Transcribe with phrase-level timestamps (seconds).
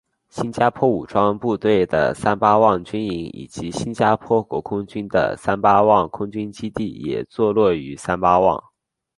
[0.29, 8.63] 新加坡武装部队的三巴旺军营以及新加坡国空军的三巴旺空军基地也坐落与三吧旺。